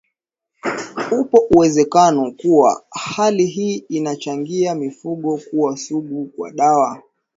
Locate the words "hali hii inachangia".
2.91-4.75